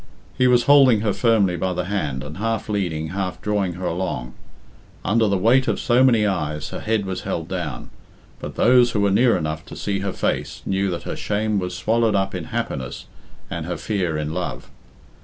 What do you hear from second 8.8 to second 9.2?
who were